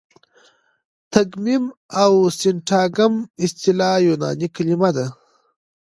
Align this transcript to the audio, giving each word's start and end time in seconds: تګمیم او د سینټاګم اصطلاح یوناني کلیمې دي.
تګمیم 1.11 1.65
او 2.01 2.11
د 2.23 2.25
سینټاګم 2.39 3.13
اصطلاح 3.45 3.95
یوناني 4.07 4.47
کلیمې 4.55 4.89
دي. 4.95 5.07